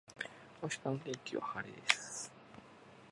[0.63, 2.31] 明日の天気は晴れです。